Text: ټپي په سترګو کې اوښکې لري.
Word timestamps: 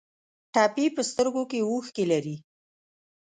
ټپي 0.53 0.85
په 0.95 1.01
سترګو 1.09 1.43
کې 1.51 1.59
اوښکې 1.69 2.03
لري. 2.11 2.35